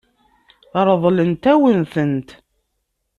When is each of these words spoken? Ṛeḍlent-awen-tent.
Ṛeḍlent-awen-tent. 0.87 2.29